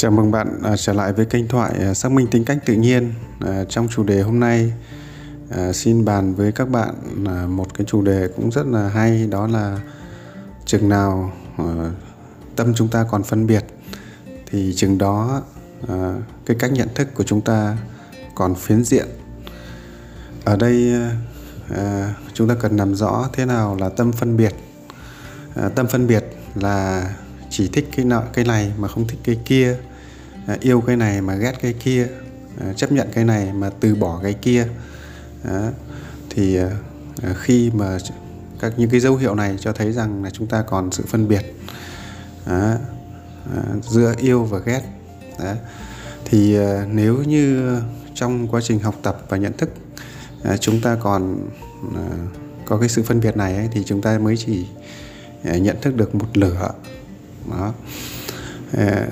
[0.00, 2.74] Chào mừng bạn à, trở lại với kênh thoại à, xác minh tính cách tự
[2.74, 3.12] nhiên.
[3.40, 4.72] À, trong chủ đề hôm nay
[5.50, 6.94] à, xin bàn với các bạn
[7.26, 9.80] à, một cái chủ đề cũng rất là hay đó là
[10.64, 11.90] chừng nào à,
[12.56, 13.64] tâm chúng ta còn phân biệt
[14.50, 15.42] thì chừng đó
[15.88, 16.14] à,
[16.46, 17.76] cái cách nhận thức của chúng ta
[18.34, 19.06] còn phiến diện.
[20.44, 20.92] Ở đây
[21.76, 24.54] à, chúng ta cần làm rõ thế nào là tâm phân biệt.
[25.54, 26.24] À, tâm phân biệt
[26.54, 27.04] là
[27.58, 29.76] chỉ thích cái nợ cái này mà không thích cái kia.
[30.46, 32.06] À, yêu cái này mà ghét cái kia.
[32.60, 34.66] À, chấp nhận cái này mà từ bỏ cái kia.
[35.44, 35.72] À,
[36.30, 36.70] thì à,
[37.40, 37.98] khi mà
[38.60, 41.28] các những cái dấu hiệu này cho thấy rằng là chúng ta còn sự phân
[41.28, 41.54] biệt.
[42.46, 42.78] À,
[43.56, 44.82] à, giữa yêu và ghét.
[45.38, 45.56] À,
[46.24, 47.76] thì à, nếu như
[48.14, 49.70] trong quá trình học tập và nhận thức
[50.42, 51.48] à, chúng ta còn
[51.96, 52.08] à,
[52.64, 54.66] có cái sự phân biệt này ấy, thì chúng ta mới chỉ
[55.44, 56.70] à, nhận thức được một lửa
[57.50, 57.72] đó.
[58.72, 59.06] Ờ,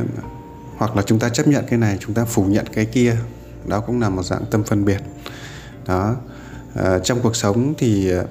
[0.76, 3.16] hoặc là chúng ta chấp nhận cái này chúng ta phủ nhận cái kia.
[3.66, 5.00] Đó cũng là một dạng tâm phân biệt.
[5.86, 6.16] Đó.
[6.74, 8.26] À, trong cuộc sống thì ờ,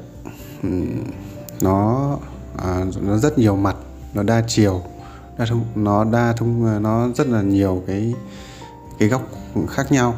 [1.61, 2.17] nó
[2.57, 3.75] à, nó rất nhiều mặt
[4.13, 4.83] nó đa chiều
[5.37, 8.13] đa thông, nó đa thông nó rất là nhiều cái
[8.99, 9.29] cái góc
[9.69, 10.15] khác nhau.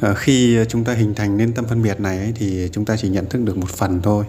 [0.00, 2.96] À, khi chúng ta hình thành nên tâm phân biệt này ấy, thì chúng ta
[2.96, 4.24] chỉ nhận thức được một phần thôi.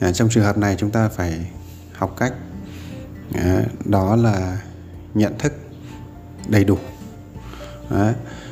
[0.00, 1.50] À, trong trường hợp này chúng ta phải
[1.92, 2.32] học cách
[3.84, 4.60] đó là
[5.14, 5.52] nhận thức
[6.48, 6.78] đầy đủ.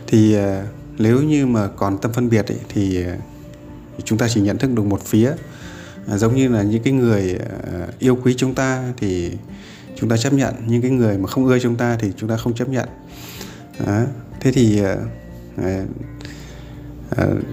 [0.06, 0.66] Thì à,
[0.98, 3.16] nếu như mà còn tâm phân biệt ấy, thì à,
[4.04, 5.32] chúng ta chỉ nhận thức được một phía.
[6.08, 7.38] À, giống như là những cái người
[7.98, 9.32] yêu quý chúng ta thì
[9.96, 12.36] chúng ta chấp nhận những cái người mà không ưa chúng ta thì chúng ta
[12.36, 12.88] không chấp nhận.
[13.86, 14.02] Đó.
[14.40, 14.96] thế thì à,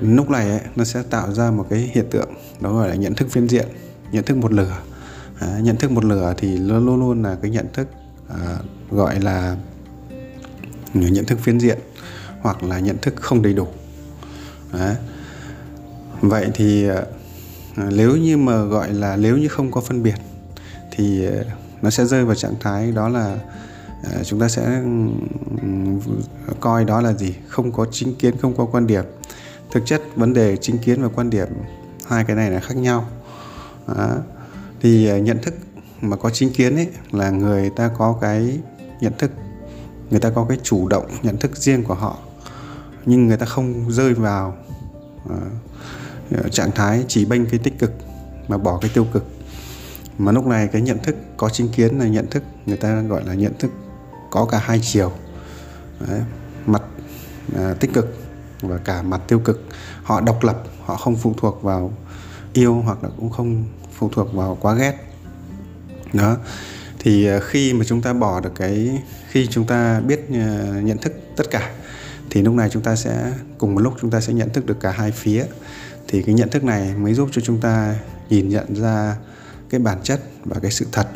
[0.01, 2.29] lúc này ấy, nó sẽ tạo ra một cái hiện tượng
[2.61, 3.67] đó gọi là nhận thức phiên diện
[4.11, 4.77] nhận thức một lửa
[5.43, 7.87] à, nhận thức một lửa thì luôn luôn luôn là cái nhận thức
[8.29, 8.57] à,
[8.91, 9.55] gọi là
[10.93, 11.79] ừ, nhận thức phiến diện
[12.41, 13.67] hoặc là nhận thức không đầy đủ
[14.73, 14.95] Đấy.
[16.21, 17.03] vậy thì à,
[17.91, 20.15] nếu như mà gọi là nếu như không có phân biệt
[20.91, 21.27] thì
[21.81, 23.37] nó sẽ rơi vào trạng thái đó là
[24.23, 24.81] chúng ta sẽ
[25.61, 25.67] ừ,
[26.59, 29.03] coi đó là gì không có chính kiến không có quan điểm
[29.71, 31.47] thực chất vấn đề chính kiến và quan điểm
[32.07, 33.09] hai cái này là khác nhau
[33.87, 34.15] Đó
[34.83, 35.53] thì ờ, nhận thức
[36.01, 38.59] mà có chính kiến ấy là người ta có cái
[39.01, 39.31] nhận thức
[40.09, 42.17] người ta có cái chủ động nhận thức riêng của họ
[43.05, 44.57] nhưng người ta không rơi vào
[45.25, 47.91] uh, trạng thái chỉ bênh cái tích cực
[48.47, 49.25] mà bỏ cái tiêu cực.
[50.17, 53.23] Mà lúc này cái nhận thức có chính kiến là nhận thức người ta gọi
[53.25, 53.71] là nhận thức
[54.31, 55.11] có cả hai chiều.
[56.07, 56.21] Đấy,
[56.65, 56.81] mặt
[57.55, 58.17] uh, tích cực
[58.61, 59.63] và cả mặt tiêu cực.
[60.03, 61.93] Họ độc lập họ không phụ thuộc vào
[62.53, 63.65] yêu hoặc là cũng không
[64.03, 64.95] phụ thuộc vào quá ghét.
[66.13, 66.37] Đó.
[66.99, 70.97] Thì ờ, khi mà chúng ta bỏ được cái khi chúng ta biết ờ, nhận
[70.97, 71.71] thức tất cả
[72.29, 74.79] thì lúc này chúng ta sẽ cùng một lúc chúng ta sẽ nhận thức được
[74.79, 75.45] cả hai phía.
[76.07, 77.95] Thì cái nhận thức này mới giúp cho chúng ta
[78.29, 79.17] nhìn nhận ra
[79.69, 81.07] cái bản chất và cái sự thật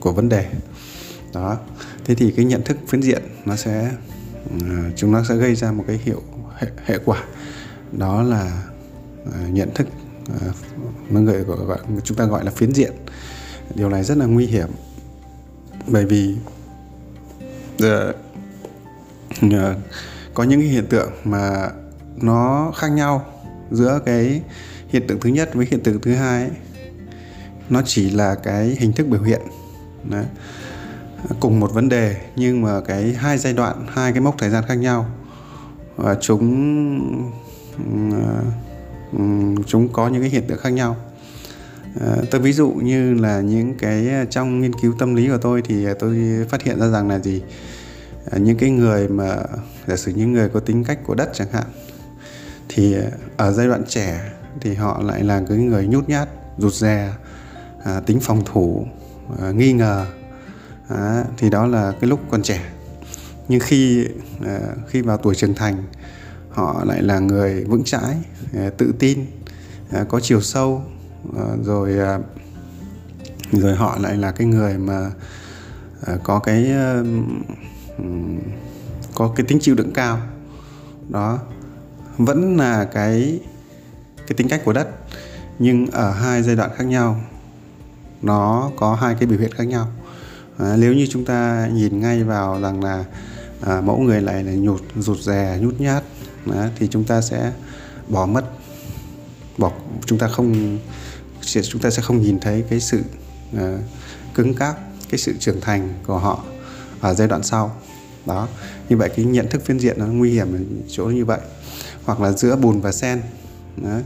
[0.00, 0.46] của vấn đề.
[1.34, 1.58] Đó.
[2.04, 3.90] Thế thì cái nhận thức phiến diện nó sẽ
[4.50, 4.66] ờ,
[4.96, 6.22] chúng nó sẽ gây ra một cái hiệu
[6.56, 7.22] hệ, hệ quả.
[7.92, 8.62] Đó là
[9.48, 9.86] nhận thức
[11.10, 12.92] nó gọi, gọi chúng ta gọi là phiến diện
[13.74, 14.68] điều này rất là nguy hiểm
[15.86, 16.36] bởi vì
[17.84, 18.14] uh,
[19.46, 19.52] uh,
[20.34, 21.70] có những cái hiện tượng mà
[22.16, 23.26] nó khác nhau
[23.70, 24.42] giữa cái
[24.88, 26.50] hiện tượng thứ nhất với hiện tượng thứ hai ấy.
[27.68, 29.40] nó chỉ là cái hình thức biểu hiện
[30.10, 30.24] Đấy.
[31.40, 34.64] cùng một vấn đề nhưng mà cái hai giai đoạn hai cái mốc thời gian
[34.68, 35.06] khác nhau
[35.96, 36.42] và chúng
[37.76, 38.69] uh,
[39.66, 40.96] chúng có những cái hiện tượng khác nhau.
[42.00, 45.38] À, tôi ví dụ như là những cái ờ, trong nghiên cứu tâm lý của
[45.38, 47.42] tôi thì ờ, tôi phát hiện ra rằng là gì?
[48.30, 49.36] À, những cái người mà
[49.86, 51.64] giả sử những người có tính cách của đất chẳng hạn
[52.68, 52.96] thì
[53.36, 56.28] ở giai đoạn trẻ thì họ lại là cái người nhút nhát
[56.58, 57.12] rụt rè
[57.84, 58.86] à, tính phòng thủ
[59.42, 60.06] à, nghi ngờ
[60.88, 62.60] à, thì đó là cái lúc còn trẻ.
[63.48, 64.06] Nhưng khi
[64.46, 65.84] à, khi vào tuổi trưởng thành
[66.50, 68.16] họ lại là người vững chãi
[68.54, 69.26] à, tự tin
[69.90, 70.82] à, có chiều sâu
[71.36, 71.96] à, rồi
[73.52, 75.10] rồi họ lại là cái người mà
[76.22, 76.72] có cái
[79.14, 80.18] có cái tính chịu đựng cao.
[81.08, 81.38] Đó
[82.18, 83.40] vẫn là cái
[84.16, 84.88] cái tính cách của đất
[85.58, 87.20] nhưng ở hai giai đoạn khác nhau
[88.22, 89.88] nó có hai cái biểu hiện khác nhau.
[90.58, 93.04] À, nếu như chúng ta nhìn ngay vào rằng là
[93.60, 96.02] à, mẫu người này là nhụt rụt rè nhút nhát
[96.46, 97.52] đó, thì chúng ta sẽ
[98.08, 98.44] bỏ mất
[99.58, 99.72] bỏ
[100.06, 100.78] chúng ta không
[101.62, 103.02] chúng ta sẽ không nhìn thấy cái sự
[103.56, 103.60] uh,
[104.34, 104.78] cứng cáp
[105.10, 106.44] cái sự trưởng thành của họ
[107.00, 107.76] ở giai đoạn sau
[108.26, 108.48] đó
[108.88, 110.58] như vậy cái nhận thức phiến diện nó nguy hiểm ở
[110.88, 111.40] chỗ như vậy
[112.04, 113.22] hoặc là giữa bùn và sen
[113.76, 113.98] đó.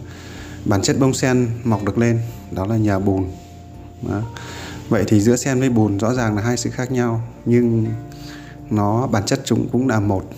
[0.65, 2.21] bản chất bông sen mọc được lên
[2.51, 3.31] đó là nhờ bùn
[4.03, 4.23] đó.
[4.89, 7.87] vậy thì giữa sen với bùn rõ ràng là hai sự khác nhau nhưng
[8.71, 10.31] nó bản chất chúng cũng là một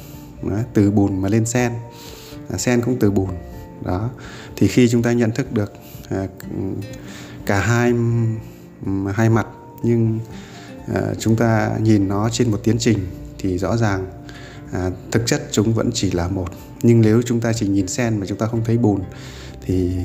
[0.51, 0.57] đó.
[0.75, 1.73] từ bùn mà lên sen.
[2.51, 3.31] À, sen cũng từ bùn
[3.85, 4.11] đó.
[4.57, 5.73] Thì khi chúng ta nhận thức được
[6.09, 6.27] à,
[7.47, 7.93] cả hai
[9.15, 9.47] hai mặt
[9.83, 10.19] nhưng
[10.95, 12.99] à, chúng ta nhìn nó trên một tiến trình
[13.39, 14.07] thì rõ ràng
[14.73, 16.49] à, thực chất chúng vẫn chỉ là một.
[16.83, 19.01] Nhưng nếu chúng ta chỉ nhìn sen mà chúng ta không thấy bùn
[19.63, 19.97] thì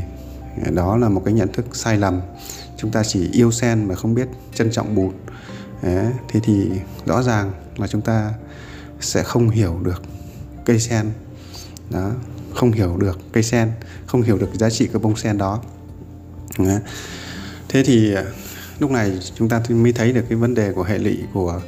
[0.66, 2.22] à, đó là một cái nhận thức sai lầm.
[2.78, 5.12] Chúng ta chỉ yêu sen mà không biết trân trọng bùn
[5.82, 6.70] Đấy, thế thì
[7.06, 8.34] rõ ràng là chúng ta
[9.00, 10.02] sẽ không hiểu được
[10.66, 11.12] cây sen.
[11.90, 12.12] Đó
[12.56, 13.72] không hiểu được cây sen
[14.06, 15.64] không hiểu được giá trị của bông sen đó.
[17.70, 18.24] Thế thì à,
[18.80, 21.62] lúc này chúng ta mới thấy được cái vấn đề của hệ lụy của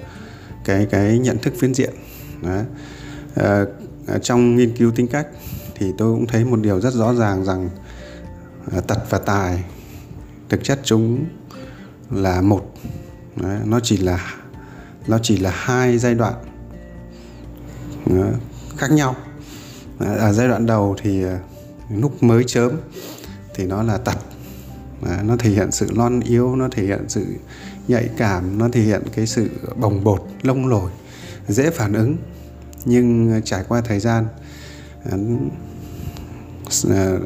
[0.66, 1.94] cái cái nhận thức phiến diện.
[2.42, 2.62] Đó.
[3.36, 3.66] À,
[4.22, 5.28] trong nghiên cứu tính cách
[5.75, 7.69] thì tôi cũng thấy một điều rất rõ ràng rằng
[8.72, 9.63] à, tật và tài
[10.50, 11.25] thực chất chúng
[12.12, 12.74] là một.
[13.36, 13.50] Đó.
[13.66, 14.36] nó chỉ là
[15.07, 16.34] nó chỉ là hai giai đoạn.
[18.06, 18.25] Đó
[18.78, 19.16] khác nhau.
[20.00, 21.40] À, ở giai đoạn đầu thì à,
[21.90, 22.72] lúc mới chớm
[23.56, 24.18] thì nó là tật
[25.06, 27.25] à, nó thể hiện sự non yếu, nó thể hiện sự
[27.88, 30.92] nhạy cảm, nó thể hiện cái sự bồng bột, lông lồi,
[31.48, 32.18] dễ phản ứng.
[32.86, 34.25] Nhưng trải qua thời gian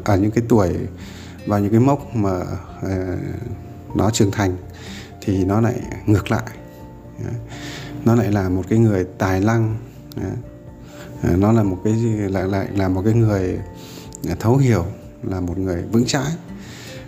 [0.04, 0.74] ở những cái tuổi,
[1.46, 2.42] vào những cái mốc mà
[3.94, 4.56] nó trưởng thành
[5.20, 6.50] thì nó lại ngược lại.
[8.04, 9.76] Nó lại là một cái người tài năng
[11.22, 11.94] Ờ, nó là một cái
[12.28, 13.58] lại lại là một cái người
[14.28, 14.84] ờ, thấu hiểu,
[15.22, 16.32] là một người vững chãi.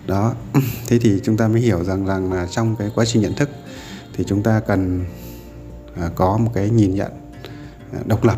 [0.07, 0.33] Đó,
[0.87, 3.49] thế thì chúng ta mới hiểu rằng rằng là trong cái quá trình nhận thức
[4.13, 5.05] thì chúng ta cần
[5.95, 7.11] ờ, có một cái nhìn nhận
[8.05, 8.37] độc lập.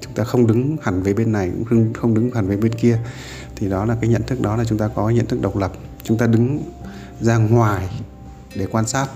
[0.00, 2.98] Chúng ta không đứng hẳn về bên này, cũng không đứng hẳn về bên kia.
[3.56, 5.72] Thì đó là cái nhận thức, đó là chúng ta có nhận thức độc lập.
[6.02, 6.62] Chúng ta đứng
[7.20, 7.88] ra ngoài
[8.54, 9.06] để quan sát.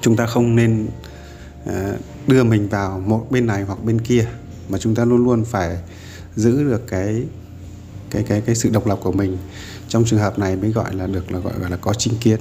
[0.00, 0.86] Chúng ta không nên
[2.26, 4.26] đưa mình vào một bên này hoặc bên kia
[4.68, 5.78] mà chúng ta luôn luôn phải
[6.36, 7.22] giữ được cái
[8.10, 9.36] cái cái cái sự độc lập của mình.
[9.88, 12.40] Trong trường hợp này mới gọi là được là gọi là có chính kiến.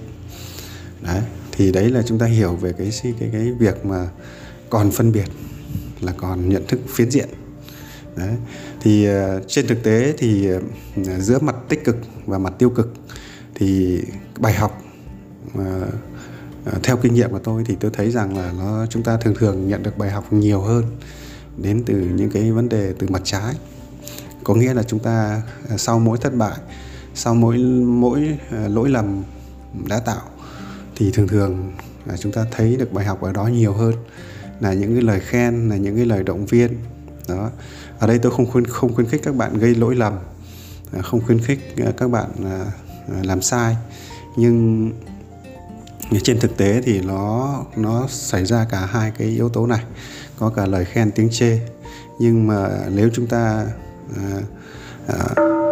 [1.02, 4.10] Đấy thì đấy là chúng ta hiểu về cái cái cái việc mà
[4.70, 5.28] còn phân biệt
[6.02, 7.30] là còn nhận thức phiến diện.
[8.16, 8.36] Đấy
[8.82, 10.64] thì uh, trên thực tế thì uh,
[11.20, 12.94] giữa mặt tích cực và mặt tiêu cực
[13.56, 14.02] thì
[14.40, 14.84] bài học
[15.58, 15.64] uh,
[16.76, 19.36] uh, theo kinh nghiệm của tôi thì tôi thấy rằng là nó chúng ta thường
[19.36, 20.84] thường nhận được bài học nhiều hơn
[21.58, 23.56] đến từ những cái vấn đề từ mặt trái.
[24.44, 26.58] Có nghĩa là chúng ta à, sau mỗi thất bại,
[27.16, 29.24] sau mỗi mỗi à, lỗi lầm
[29.88, 30.22] đã tạo,
[30.96, 31.72] thì thường thường
[32.06, 33.94] là chúng ta thấy được bài học ở đó nhiều hơn.
[34.60, 36.78] Là những cái lời khen, là những cái lời động viên,
[37.28, 37.52] đó.
[38.00, 40.14] Ở đây tôi không khuyến không khuyến khích các bạn gây lỗi lầm
[40.94, 42.30] à, không khuyến khích các bạn
[43.24, 43.76] làm sai.
[44.38, 44.92] Nhưng
[46.24, 49.84] trên thực tế thì nó nó xảy ra cả hai cái yếu tố này.
[50.40, 51.60] Có cả lời khen tiếng chê,
[52.20, 53.66] nhưng mà nếu chúng ta
[54.18, 54.42] à,
[55.08, 55.18] à,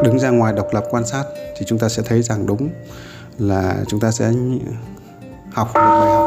[0.04, 1.24] đứng ra ngoài độc lập quan sát
[1.58, 2.70] thì chúng ta sẽ thấy rằng đúng
[3.40, 4.32] là chúng ta sẽ
[5.54, 6.26] học được bài học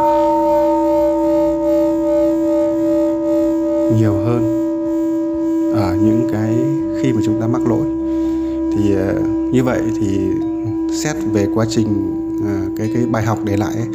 [3.98, 4.42] nhiều hơn
[5.76, 6.54] ở những cái
[7.02, 7.86] khi mà chúng ta mắc lỗi.
[8.76, 9.12] Thì à,
[9.52, 10.20] như vậy thì
[11.02, 13.88] xét về quá trình À, cái cái bài học để lại ấy,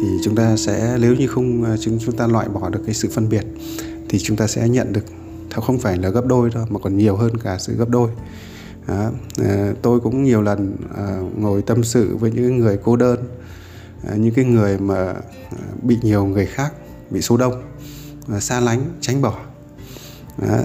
[0.00, 2.94] thì chúng ta sẽ nếu như không à, chúng chúng ta loại bỏ được cái
[2.94, 3.46] sự phân biệt
[4.08, 5.04] thì chúng ta sẽ nhận được
[5.50, 8.10] không phải là gấp đôi thôi mà còn nhiều hơn cả sự gấp đôi
[8.88, 9.10] đó.
[9.38, 13.18] À, tôi cũng nhiều lần à, ngồi tâm sự với những người cô đơn
[14.08, 16.72] à, những cái người mà à, bị nhiều người khác
[17.10, 17.62] bị số đông
[18.28, 19.38] à, xa lánh tránh bỏ
[20.38, 20.58] đó.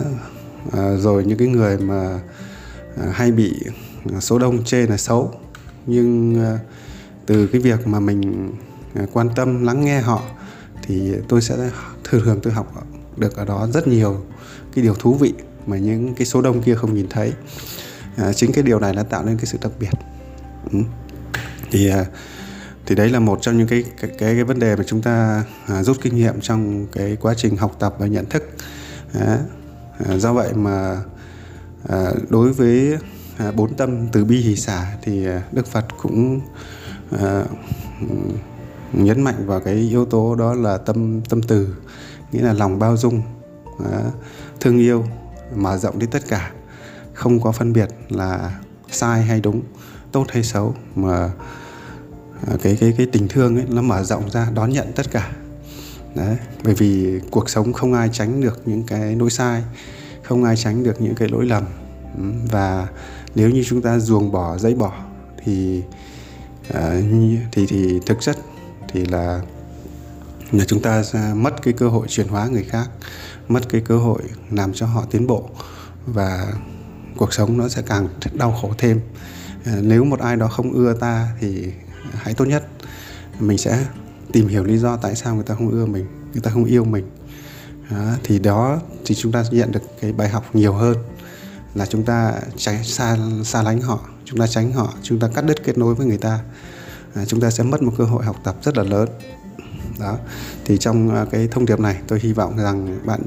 [0.71, 2.19] À, rồi những cái người mà
[2.97, 3.53] à, hay bị
[4.19, 5.31] số đông chê là xấu
[5.85, 6.59] nhưng à,
[7.25, 8.51] từ cái việc mà mình
[8.93, 10.23] à, quan tâm lắng nghe họ
[10.81, 11.55] thì tôi sẽ
[12.03, 12.87] thường thường tôi học
[13.17, 14.21] được ở đó rất nhiều
[14.75, 15.33] cái điều thú vị
[15.67, 17.33] mà những cái số đông kia không nhìn thấy.
[18.15, 19.89] À, chính cái điều này đã tạo nên cái sự đặc biệt.
[20.71, 20.79] Ừ.
[21.71, 22.05] thì à,
[22.85, 25.43] thì đấy là một trong những cái cái cái, cái vấn đề mà chúng ta
[25.67, 28.43] à, rút kinh nghiệm trong cái quá trình học tập và nhận thức.
[29.13, 29.37] À,
[30.09, 30.97] à, do vậy mà
[31.89, 32.97] à, đối với
[33.37, 36.41] à, bốn tâm từ bi hỷ xả thì à, đức phật cũng
[37.11, 37.45] à,
[38.93, 41.75] nhấn mạnh vào cái yếu tố đó là tâm tâm từ
[42.31, 43.21] nghĩa là lòng bao dung
[43.91, 44.01] à,
[44.59, 45.05] thương yêu
[45.55, 46.51] mở rộng đến tất cả.
[47.13, 48.59] Không có phân biệt là
[48.91, 49.61] sai hay đúng
[50.11, 51.31] tốt hay xấu mà
[52.47, 55.31] ờ, cái cái cái tình thương ấy nó mở rộng ra đón nhận tất cả.
[56.15, 59.63] Đấy bởi vì cuộc sống không ai tránh được những cái lỗi sai
[60.23, 61.63] không ai tránh được những cái lỗi lầm.
[62.51, 62.87] Và
[63.35, 64.93] nếu như chúng ta ruồng bỏ dãy bỏ
[65.43, 65.83] thì
[66.69, 67.01] Ờ,
[67.51, 68.37] thì thì thực chất
[68.87, 69.41] thì là
[70.51, 71.03] là chúng ta
[71.35, 72.89] mất cái cơ hội chuyển hóa người khác
[73.47, 75.49] mất cái cơ hội làm cho họ tiến bộ
[76.05, 76.53] và
[77.17, 79.01] cuộc sống nó sẽ càng đau khổ thêm.
[79.65, 81.71] À, nếu một ai đó không ưa ta thì
[82.13, 82.67] hãy tốt nhất
[83.39, 83.85] mình sẽ
[84.31, 86.85] tìm hiểu lý do tại sao người ta không ưa mình người ta không yêu
[86.85, 87.09] mình.
[87.91, 90.97] Đó, thì đó thì chúng ta nhận được cái bài học nhiều hơn
[91.75, 95.41] là chúng ta tránh xa xa lánh họ chúng ta tránh họ chúng ta cắt
[95.41, 96.39] đứt kết nối với người ta.
[97.13, 99.09] À, chúng ta sẽ mất một cơ hội học tập rất là lớn.
[99.99, 100.17] Đó.
[100.65, 103.21] Thì trong à, cái thông điệp này tôi hy vọng rằng bạn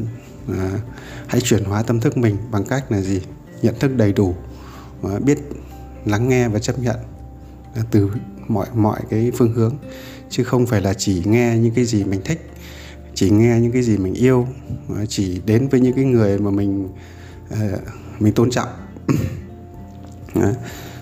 [0.58, 0.70] à,
[1.26, 3.20] hãy chuyển hóa tâm thức mình bằng cách là gì?
[3.62, 4.34] Nhận thức đầy đủ
[5.02, 5.38] à, biết
[6.04, 6.96] lắng nghe và chấp nhận
[7.74, 8.10] à, từ
[8.48, 9.74] mọi mọi cái phương hướng.
[10.30, 12.50] Chứ không phải là chỉ nghe những cái gì mình thích
[13.16, 14.46] chỉ nghe những cái gì mình yêu
[14.96, 16.88] à, chỉ đến với những cái người mà mình
[17.50, 17.70] à,
[18.18, 18.68] mình tôn trọng.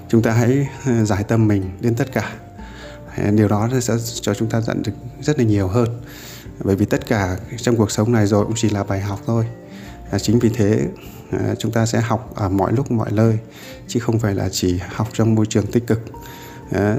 [0.08, 2.32] chúng ta hãy ờ, giải tâm mình đến tất cả.
[3.16, 5.88] Ờ, điều đó sẽ cho chúng ta dẫn được rất là nhiều hơn.
[6.64, 9.44] Bởi vì tất cả trong cuộc sống này rồi cũng chỉ là bài học thôi.
[10.10, 10.88] À, chính vì thế
[11.30, 13.38] à, chúng ta sẽ học ở mọi lúc mọi nơi
[13.88, 16.00] chứ không phải là chỉ học trong môi trường tích cực.
[16.70, 16.96] À,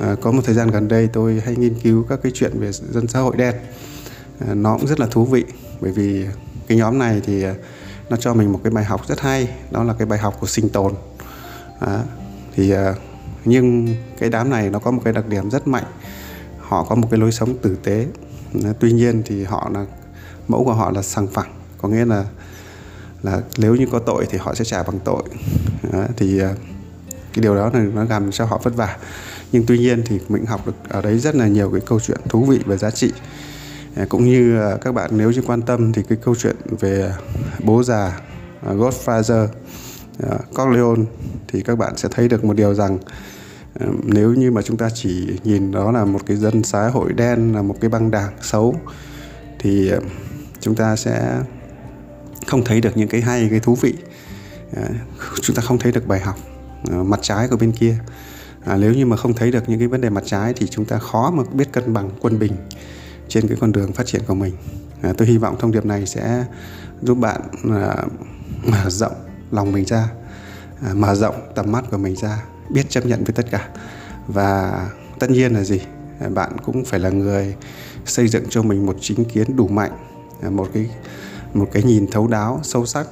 [0.00, 2.72] à, có một thời gian gần đây tôi hay nghiên cứu các cái chuyện về
[2.72, 3.54] dân xã hội đen.
[4.48, 5.44] À, nó cũng rất là thú vị
[5.80, 6.26] bởi vì
[6.66, 7.44] cái nhóm này thì
[8.10, 10.46] nó cho mình một cái bài học rất hay đó là cái bài học của
[10.46, 10.94] sinh tồn.
[11.80, 12.04] À,
[12.54, 12.94] thì à,
[13.44, 15.84] nhưng cái đám này nó có một cái đặc điểm rất mạnh.
[16.58, 18.06] Họ có một cái lối sống tử tế.
[18.80, 19.86] Tuy nhiên thì họ là
[20.48, 21.52] mẫu của họ là sằng phẳng.
[21.78, 22.24] Có nghĩa là
[23.22, 25.22] là nếu như có tội thì họ sẽ trả bằng tội.
[25.92, 26.54] Đó, thì à,
[27.10, 28.96] cái điều đó là nó làm cho họ vất vả.
[29.52, 32.20] Nhưng tuy nhiên thì mình học được ở đấy rất là nhiều cái câu chuyện
[32.28, 33.12] thú vị và giá trị.
[33.96, 37.12] À, cũng như các bạn nếu như quan tâm thì cái câu chuyện về
[37.64, 38.20] bố già
[38.66, 39.46] Godfather
[40.18, 41.02] Ờ, Corleone
[41.48, 42.98] thì các bạn sẽ thấy được một điều rằng
[43.80, 47.12] ờ, nếu như mà chúng ta chỉ nhìn đó là một cái dân xã hội
[47.12, 48.74] đen là một cái băng đảng xấu
[49.58, 50.00] thì ờ,
[50.60, 51.40] chúng ta sẽ
[52.46, 53.94] không thấy được những cái hay cái thú vị.
[55.42, 56.36] Chúng ta không thấy được bài học
[56.92, 57.96] mặt trái của bên kia.
[58.64, 60.84] À, nếu như mà không thấy được những cái vấn đề mặt trái thì chúng
[60.84, 62.52] ta khó mà biết cân bằng quân bình
[63.28, 64.54] trên cái con đường phát triển của mình.
[65.02, 66.44] À, tôi hy vọng thông điệp này sẽ
[67.02, 67.40] giúp bạn
[67.72, 67.96] à,
[68.64, 69.12] mở rộng
[69.52, 70.08] lòng mình ra
[70.82, 73.68] à, mở rộng tầm mắt của mình ra biết chấp nhận với tất cả.
[74.26, 75.80] Và tất nhiên là gì?
[76.20, 77.54] À, bạn cũng phải là người
[78.06, 79.92] xây dựng cho mình một chính kiến đủ mạnh
[80.42, 80.90] à, một cái
[81.54, 83.06] một cái nhìn thấu đáo sâu sắc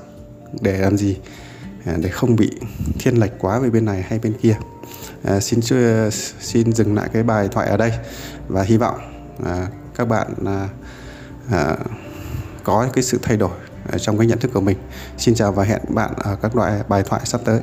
[0.61, 1.17] để làm gì?
[1.85, 2.51] À, để không bị
[2.99, 4.57] thiên lệch quá về bên này hay bên kia.
[5.23, 7.93] À, xin chưa xin dừng lại cái bài thoại ở đây
[8.49, 8.99] và hy vọng
[9.45, 10.69] à, các bạn à,
[11.51, 11.77] à,
[12.65, 13.51] có cái sự thay đổi
[13.99, 14.77] trong cái nhận thức của mình.
[15.19, 17.61] Xin chào và hẹn bạn ở các loại bài thoại sắp tới.